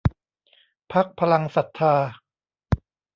[0.91, 1.95] พรรคพลังศรัทธา